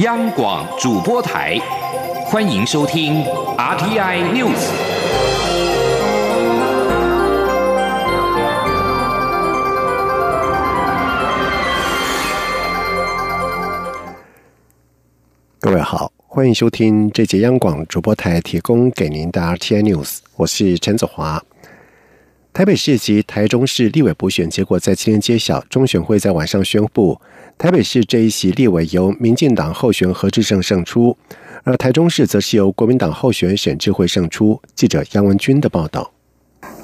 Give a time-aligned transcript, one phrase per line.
[0.00, 1.58] 央广主播台，
[2.26, 3.24] 欢迎收听
[3.56, 4.70] RTI News。
[15.58, 21.42] 各位好，欢迎收听这节央广主播台提供给您的 RTI News，我是陈子华。
[22.52, 27.18] 台北市及台中市立委补选结果在今天揭晓，中选会在晚上宣布，
[27.58, 31.16] 台北市这一席立委由民进党候选何志胜胜出，
[31.64, 34.60] 而台中市则是由国民党候选沈智慧胜出。
[34.74, 36.12] 记者杨文军的报道。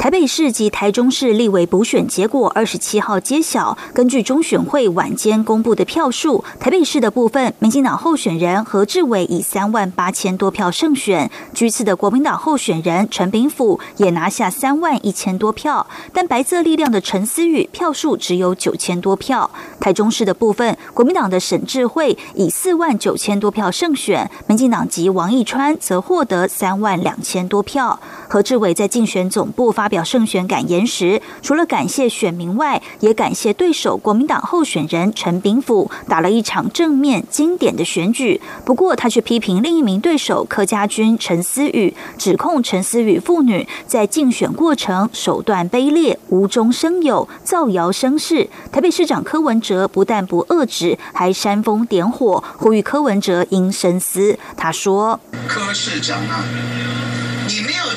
[0.03, 3.79] 台北市及台中市立委补选结果二十七号揭晓。
[3.95, 19.49] 根据中选会晚间公布的票数，台北市的部分，民进党候选人何志伟以三万八千多票胜选，居次的国民党候选人陈炳甫也拿下三万一千多票，但白色力量的陈思宇票数只有九千多票。
[19.79, 28.01] 台中市的部分，国民党的沈智慧以四万九千多票胜选，民进党籍王义川则获得三万两千多票。
[28.29, 38.41] 何志伟在竞选总部发表胜选感言时，除了感谢选民外，也感谢对手国民党候选人陈炳甫打了一场正面经典的选举。
[38.65, 48.49] 不过，他却批评另一名对手柯家军陈思雨，指控陈思雨妇女在竞选过程手段卑劣、无中生有、造谣生事。
[48.73, 54.39] 台北市长柯文哲不但不遏止，还煽风点火，呼吁柯文哲应深思。
[54.57, 56.43] 他说：“柯市长啊。”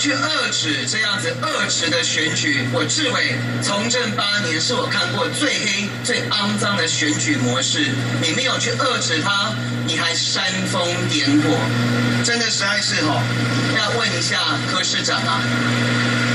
[0.05, 7.89] 去遏制这样子遏制的选举，我志伟从政八年是我看过最黑、最肮脏的选举模式。
[8.21, 9.51] 你没有去遏制他，
[9.87, 11.57] 你还煽风点火，
[12.23, 13.19] 真的实在是哦，
[13.75, 14.37] 要问一下
[14.71, 15.41] 柯市长啊，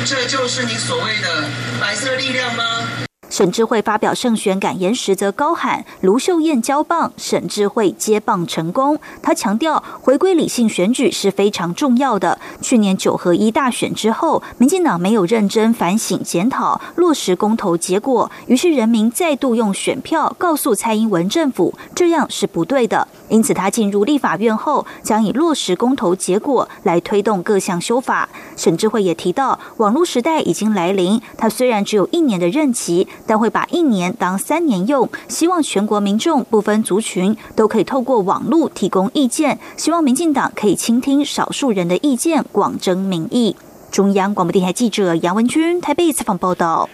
[0.04, 1.44] 这就是你所谓的
[1.80, 3.09] 白色力量吗？
[3.40, 9.00] 沈智慧发表胜选感言时，则高喊卢秀燕交棒，沈智慧接棒成功。
[9.22, 12.38] 他强调，回归理性选举是非常重要的。
[12.60, 23.08] 去年九合一大选之后，民进党没有认真反省检讨落实公投结果，于是人民再度用选票告诉蔡英文政府，这样是不对的。
[23.30, 28.28] 因此，他进入立法院后，将以落实公投结果来推动各项修法。
[28.56, 33.08] 沈智慧也提到，网络时代已经来临，他虽然只有一年的任期。
[33.26, 39.56] 但会把一年当三年用，希望全国民众不分族群都可以透过网络提供意见。
[39.76, 43.54] 希望民进党可以倾听少数人的意见，广征民意。
[43.92, 46.88] 中央广播电台记者杨文君台北采访报道。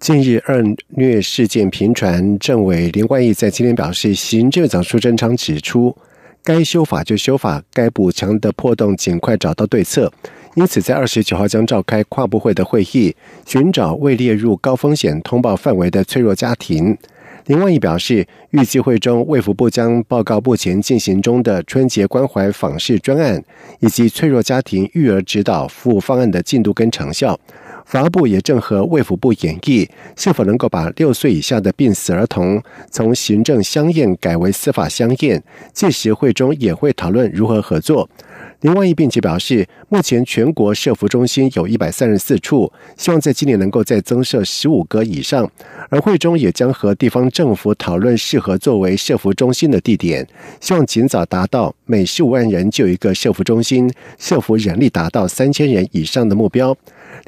[0.00, 5.94] 近日二虐事件频传，政委林冠毅在今天表示，行政长苏贞昌指出，
[6.44, 10.10] 该修法就修法，该补强的破洞尽快找到对策。
[10.54, 13.14] 因此，在二十九号将召开跨部会的会议，
[13.44, 16.96] 寻找未列入高风险通报范围的脆弱家庭。
[17.46, 23.42] 林万义表示，预计会中卫福部将报告目前进行中的春节关怀访视专案，
[23.80, 27.38] 以及脆弱家庭育儿指导服务方案的进度跟成效。
[27.88, 35.42] 法部也正和卫福部演绎，是否能够把六岁以下的病死儿童从行政相验改为司法相验。
[35.72, 38.06] 届时会中也会讨论如何合作。
[38.60, 45.50] 林万益并且表示，目前全国设服中心有一百三十四处，希望在今年能够再增设十五个以上。
[45.88, 50.28] 而会中也将和地方政府讨论适合作为设服中心的地点，
[50.60, 56.76] 希望尽早达到每十五万人就有一个设服中心，设服人力达到三千人以上的目标。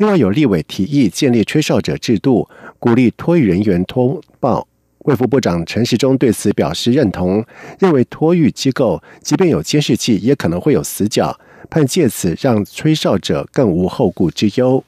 [0.00, 4.66] 另外，有立委提议建立吹哨者制度，鼓励托育人员通报。
[5.00, 7.44] 卫副部长陈时中对此表示认同，
[7.78, 11.38] 认为托育机构即便有监视器，也可能会有死角，
[11.68, 14.82] 盼借此让吹哨者更无后顾之忧。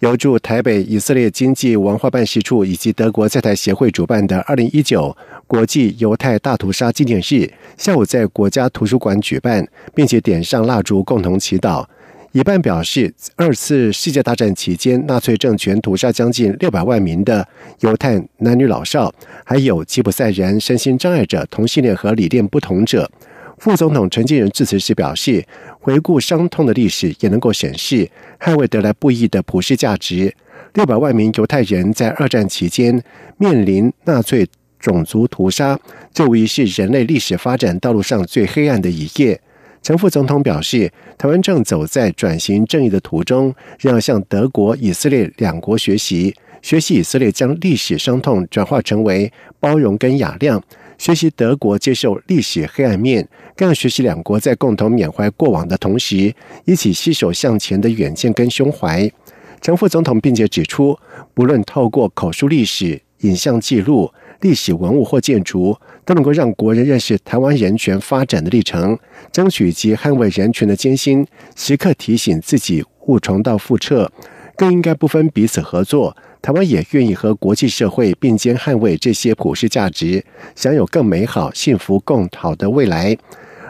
[0.00, 5.16] 由驻台北以色列经济文化办事处以及德国在台协会主办的二零一九
[5.46, 11.86] 国际犹太大屠杀纪念日，下午在国家图书馆举办，并且点上蜡烛，共同祈祷。
[12.32, 17.46] 一半表示，二次世界大战期间，纳粹政权屠杀将近六百万名的
[17.80, 23.10] 犹太男女老少，还有吉普赛人、身心障碍者、同性恋和理念不同者。
[23.58, 25.44] 副总统陈建仁致辞时表示，
[25.78, 28.08] 回顾伤痛的历史，也能够显示
[28.40, 30.34] 捍卫得来不易的普世价值。
[30.72, 33.02] 六百万名犹太人在二战期间
[33.36, 34.48] 面临纳粹
[34.80, 35.78] 种族屠杀，
[36.14, 39.38] 这无疑是人类历史发展道路上最黑暗的一页。
[39.82, 43.52] 陈副总统表示，台湾正走在转型正义的途中，
[43.82, 46.32] 要向德国、以色列两国学习，
[46.62, 50.62] 学习以色列将历史伤痛转化成为包容跟雅量，
[50.98, 56.32] 学习德国接受历史黑暗面，更要学习两国在共同缅怀过往的同时，
[56.64, 59.10] 一起携手向前的远见跟胸怀。
[59.60, 60.96] 陈副总统并且指出，
[61.34, 64.12] 不论透过口述历史、影像记录。
[64.42, 68.98] 历史文物或建筑，都能够让国人认识台湾人权发展的历程，
[69.32, 74.10] 争取及捍卫人权的艰辛，时刻提醒自己勿重蹈覆辙，
[74.56, 76.16] 更应该不分彼此合作。
[76.42, 80.24] 台湾也愿意和国际社会并肩捍卫这些普世价值，
[80.56, 83.16] 享有更美好、幸福、更好的未来。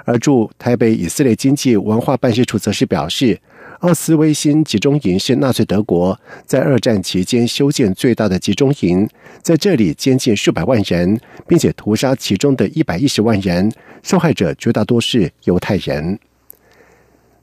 [0.04, 3.38] 而驻台北以色列经济文化办事处则是表示。
[3.82, 9.08] 奥斯威辛集中营是纳粹德国在二战期间修建最大的集中营，
[9.42, 16.16] 在这里监禁数百万人，并且屠杀其中的一百一十万人，受害者绝大多是犹太人。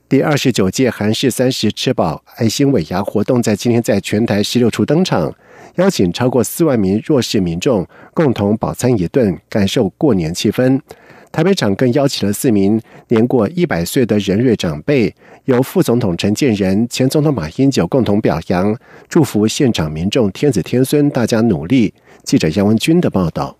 [0.08, 5.34] 第二十九届韩式三十吃饱爱心尾牙活动在今天在全台十六处登场，
[5.74, 10.80] 邀请超过四万名弱势民众共同饱餐一顿，感受过年气氛。
[11.32, 18.76] 台北长更邀请了四名年过一百岁的人瑞长辈，由副总统陈建仁、前总统马英九共同表扬，
[19.08, 21.94] 祝福现场民众天子天孙，大家努力。
[22.24, 23.59] 记者杨文军的报道。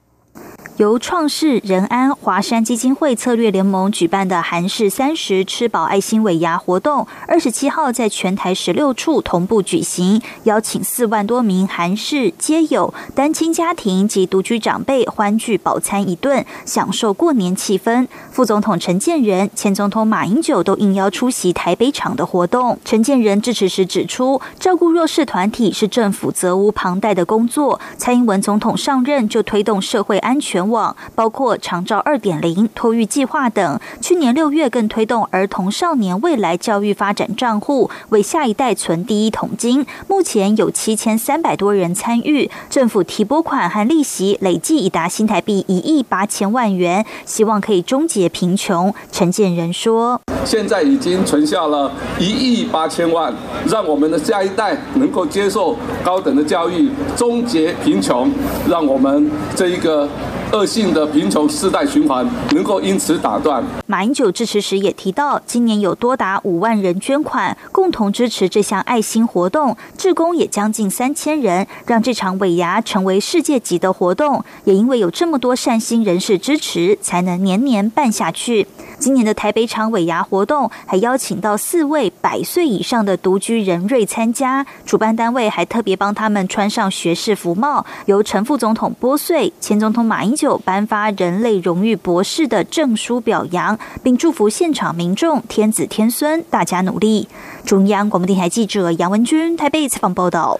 [0.81, 18.09] 由创世仁安华山基金会策略联盟举办的韩式三十吃饱爱心尾牙活动，二十七号在全台十六处同步举行，邀请四万多名韩式皆友单亲家庭及独居长辈欢聚饱餐一顿，享受过年气氛。
[18.31, 22.79] 副总统陈建仁、前总统马英九都应邀出席台北场的活动。
[22.87, 27.79] 陈建仁致辞时指出，照顾弱势团体是政府责无旁贷的工作。
[27.99, 30.70] 蔡英文总统上任就推动社会安全。
[30.71, 33.79] 网包括长照二点零、托育计划等。
[34.01, 39.85] 去年六月更推动儿童少年未来教育发展账户，为下一代存第一桶金。
[40.09, 48.95] 目前有七千三百多人参与，政府提拨款和利息累计已达新台币一亿八千万元，希望可以终结贫穷。
[49.13, 53.35] 陈建仁说：“现在已经存下了一亿八千万，
[53.67, 58.33] 让我们的下一代能够接受高等的教育，终结贫穷，
[58.69, 60.09] 让我们这一个。”
[60.53, 63.63] 恶性的贫穷世代循环能够因此打断。
[63.87, 74.45] 马英九致辞时也提到，今年有多达五万人捐款，共同支持这项爱心活动，志工也将近三千人，让这场尾牙成为世界级的活动。
[74.65, 78.67] 也因为有这么多善心人士支持，才能年年办下去。
[78.99, 90.40] 今年的台北场尾牙活动还邀请到四位百岁以上的独居人瑞参加，主办单位还特别帮他们穿上学士服帽，由陈副总统拨穗，前总统马英。
[90.41, 97.29] 就颁发人类荣誉博士的证书表扬，并祝福现场民众天子天孙，大家努力。
[97.67, 100.59] 中央广播电台记者杨文君台北采访报道。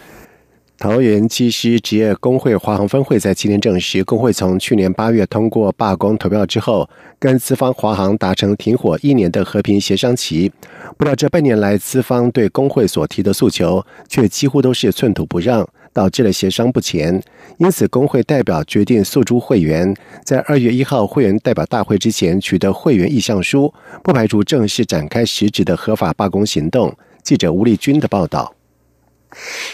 [0.77, 6.87] 桃园机师职业工会华航分会在今天证实，工会从去年八月通过罢工投票之后，
[7.17, 10.51] 跟资方华航达成停火一年的和平协商期。
[10.95, 15.67] 不料这半年来，资方对工会所提的诉求却几乎都是寸土不让。
[15.93, 17.21] 导致了协商不前，
[17.57, 19.93] 因此工会代表决定诉诸会员，
[20.23, 23.73] 在二月一号会员代表大会之前取得会员意向书，
[24.03, 26.95] 不排除正式展开实质的合法罢工行动。
[27.23, 28.53] 记者吴立军的报道。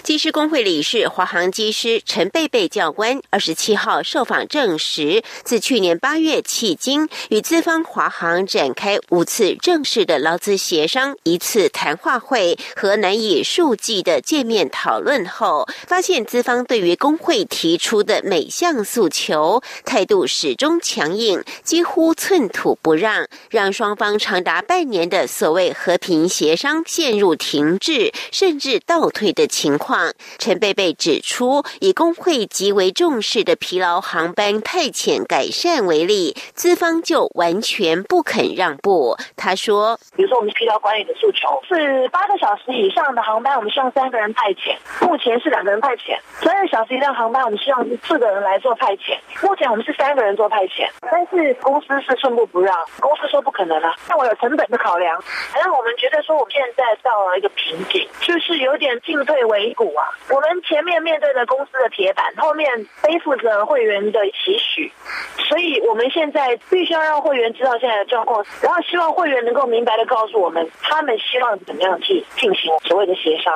[0.03, 29.46] 机师工会理事华航机师陈贝贝教官二十七号受访证实，自去年八月迄今，与资方华航展开五次正式的劳资协商、一次谈话会和难以数计的见面讨论后，发现资方对于工会提出的每项诉求态度始终强硬，几乎寸土不让，让双方长达半年的所谓和平协商陷入停滞，甚至倒退的。
[29.47, 39.17] 情况，陈贝贝指出，以工会极为重视的疲劳航班派遣改善为例，资方就完全不肯让步。
[39.35, 46.17] 他说：“比如说，我们疲劳管理的诉求是八个小时以上的航班，我们希望三个人派遣；目前是两个人派遣。
[46.41, 49.17] 十二小时以上航班，我们希望是四个人来做派遣。
[49.41, 53.95] 目前我们是三个人做派遣，但是公司是寸步不让，公司说不可能啊。
[54.07, 60.05] 但我有成本的考量，还让我们觉得说，我们现在到了一个瓶颈，就是有点进退。”为股啊！
[60.29, 62.67] 我们前面面对着公司的铁板，后面
[63.01, 64.91] 背负着会员的期许，
[65.47, 73.53] 所以我们现在必须要让会员知道现在的状况，然后希望会员能够明白的告诉我们，他们希望怎么样去进行所谓的协商。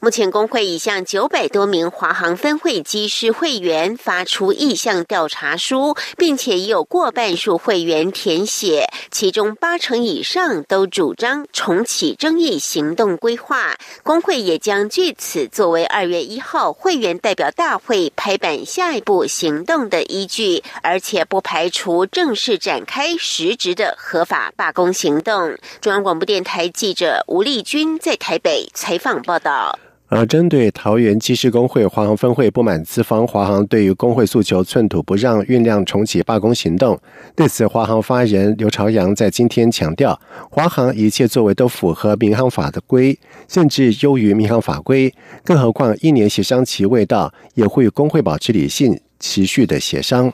[0.00, 13.76] 目前工会已向九百多名华航分会机师会员发出意向调查书，并且已有过半数会员填写，其中八成以上都主张重启争议行动规划。
[14.02, 15.46] 工会也将具此。
[15.46, 25.58] 作为二月一号会员代表大会拍板下一步行动的依据，而且不排除正式展开实质的合法罢工行动。
[25.82, 29.78] 中央广播电台记者吴丽君在台北采访报道。
[30.10, 36.98] 而针对桃园机师工会华航分会不满资方华航对于工会诉求寸土不让，酝酿重启罢工行动。
[37.36, 45.14] 对此，华航发言人刘朝阳在今天强调，华航一切作为都符合民航法的规，甚至优于民航法规。
[45.44, 50.32] 更何况一年协商期未到，也会与工会保持理性、持续的协商。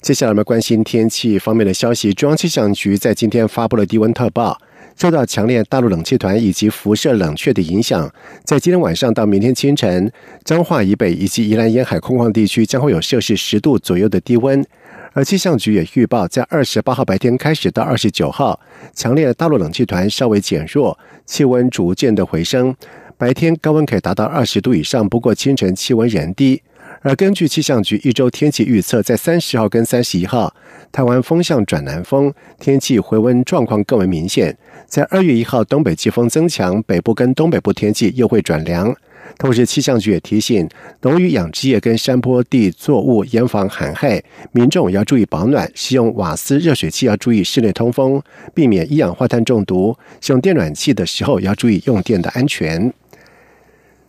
[0.00, 4.60] 接下来我们关心天气方面的消息，中央气象局在今天发布了低温特报。
[5.02, 8.08] 受到强烈大陆冷气团以及辐射冷却的影响，
[8.44, 10.08] 在今天晚上到明天清晨，
[10.44, 14.64] 彰化以北以及宜兰沿海空旷地区将会有摄氏十度左右的低温。
[15.12, 18.60] 而气象局也预报，在二十八号白天开始到二十九号，
[18.94, 22.72] 强烈大陆冷气团稍微减弱，气温逐渐的回升，
[23.18, 26.62] 白天高温可以达到二十度以上，不过清晨气温仍低。
[27.02, 30.54] 而根据气象局一周天气预测，在三十号跟三十一号，
[30.92, 34.56] 台湾风向转南风，天气回温状况更为明显。
[34.86, 38.94] 在二月一号，东北季风增强，北部跟东北部天气又会转凉。
[39.36, 40.68] 同时，气象局也提醒，
[41.00, 48.22] 农渔养殖业跟山坡地作物严防寒害，民众要注意保暖，使用瓦斯热水器要注意室内通风，
[48.54, 49.96] 避免一氧化碳中毒。
[50.20, 52.92] 使用电暖气的时候要注意用电的安全。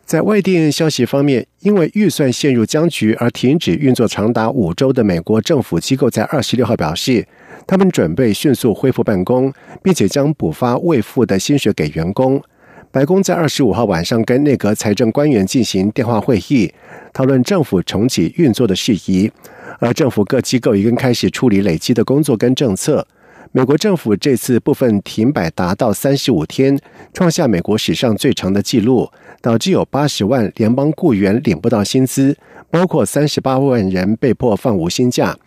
[0.05, 7.25] 在外电消息方面，因为预算陷入僵局而停止运作长达五周的美国政府机构，在二十六号表示，
[7.65, 12.41] 他们准备迅速恢复办公，并且将补发未付的薪水给员工。
[12.91, 16.71] 白宫在二十五号晚上跟内阁财政官员进行电话会议，
[17.11, 19.31] 讨论政府重启运作的事宜，
[19.79, 23.07] 而政府各机构已经开始处理累积的工作跟政策。
[23.55, 26.75] 美国政府这次部分停摆达到三十五天，
[27.13, 29.07] 创下美国史上最长的纪录，
[29.41, 32.35] 导致有八十万联邦雇员领不到薪资，
[32.71, 35.37] 包括三十八万人被迫放无薪假。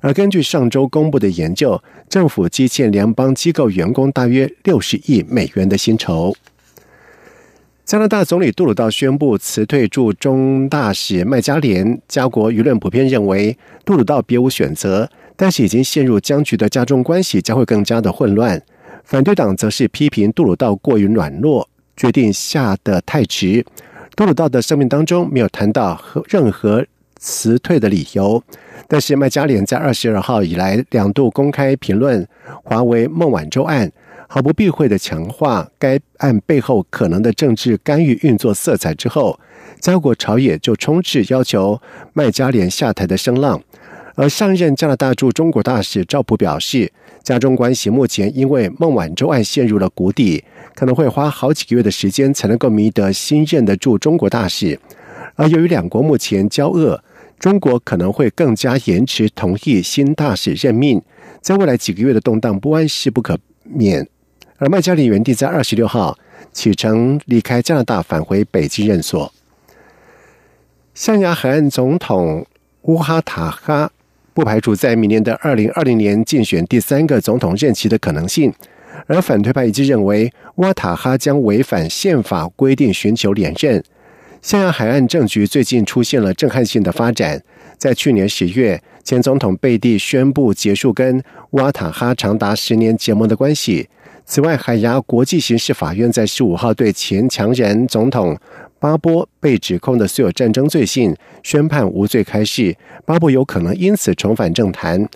[0.00, 6.36] 而根据上周公布的研究，政府积欠联邦机构员工大约六十亿美元的薪酬。
[7.84, 15.10] 加拿大总理杜鲁道宣布辞退驻中大使麦加连，加国舆论普遍认为杜鲁道别无选择。
[15.36, 18.60] 但是已经陷入僵局的加中关系将会更加的混乱。
[19.04, 23.64] 反对党则是批评杜鲁道过于软弱，决定下的太迟。
[24.16, 26.84] 杜鲁道的声明当中没有谈到任何
[27.18, 28.42] 辞退的理由。
[28.88, 32.26] 但是麦加连在二十二号以来两度公开评论
[32.62, 33.90] 华为孟晚舟案，
[34.28, 39.38] 毫不避讳的强化该案背后可能的政治干预运作色彩之后，
[39.80, 41.80] 加国朝野就充斥要求
[42.12, 43.60] 麦加连下台的声浪。
[44.16, 46.90] 而上任加拿大驻中国大使赵普表示，
[47.22, 50.42] 加中关系目前因为孟晚舟案陷入了谷底，
[50.74, 54.80] 可能会花好几个月的时间才能够觅得新任的驻中国大使。
[55.34, 57.04] 而由于两国目前交恶，
[57.38, 61.02] 中国可能会更加延迟同意新大使任命，
[61.42, 64.08] 在未来几个月的动荡不安是不可免。
[64.56, 66.18] 而麦加里原定在二十六号
[66.52, 69.30] 启程离开加拿大，返回北京任所。
[70.94, 72.46] 象牙海岸总统
[72.82, 73.92] 乌哈塔哈。
[74.36, 78.52] 不排除在明年的二零二零年竞选第三个总统任期的可能性，
[79.06, 83.82] 而反对派一致认为瓦塔哈将违反宪法规定寻求连任。
[84.42, 87.42] 象牙海岸政局最近出现了震撼性的发展，
[87.78, 93.88] 在去年十月，前总统贝蒂宣布结束跟瓦塔哈长达十年结盟的关系。
[94.26, 98.36] 此外，海牙国际刑事法院在十五号对前强人总统。
[98.78, 105.08] 巴波被指控的所有战争罪行宣判无罪开释，巴波有可能因此重返政坛。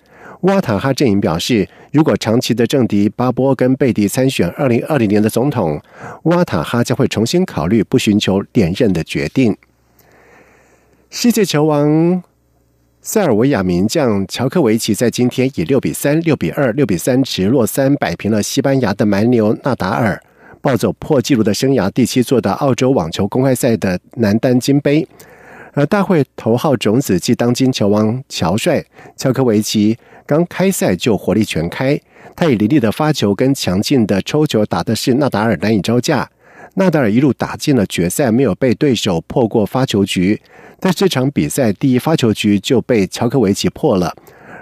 [0.43, 5.79] 瓦塔哈阵营表示，如果长期的政敌巴波跟贝蒂参选二零二零年的总统，
[6.23, 9.55] 瓦塔哈将会重新考虑不寻求连任的决定。
[11.11, 12.23] 世界球王
[13.02, 20.23] 塞尔维亚名将乔科维奇在今天以六比三、六比二、六比三直落三摆平了西班牙的蛮牛纳达尔。
[20.62, 25.07] 抱走破纪录的生涯第七座的澳洲网球公开赛的男单金杯，
[25.73, 28.85] 而大会头号种子暨当今球王乔帅
[29.17, 31.99] 乔科维奇刚开赛就火力全开，
[32.37, 36.31] 他以凌厉的发球跟强劲的抽球打的是纳达尔难以招架，
[36.75, 40.40] 纳达尔一路打进了决赛，没有被对手破过发球局，
[40.79, 44.14] 但这场比赛第一发球局就被乔科维奇破了，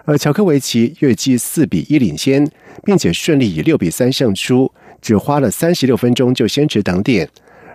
[0.04, 2.48] 而乔科维奇跃击四比一领先，
[2.84, 4.72] 并且顺利以六比三胜出。
[5.00, 7.28] 只花了三十六分钟就先持等点，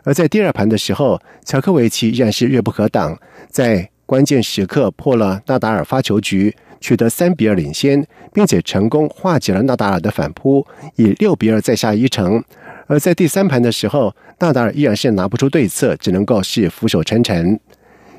[0.04, 3.18] 而在第二盘的时候，乔科维奇依然是锐不可挡，
[3.50, 10.66] 在关键时刻破了纳达尔发球局，取得三比二领先，并且成功化解了纳达尔的反扑，
[10.98, 12.44] 以六比二再下一城。
[12.88, 17.58] 而在第三盘的时候，纳达尔依然是拿不出对策，只能够是俯首称臣。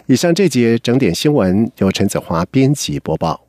[0.06, 3.43] 以上这节整点新闻由陈子华编辑播报。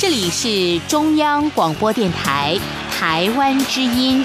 [0.00, 2.58] 这里是中央广播电台
[2.90, 4.24] 台湾之音。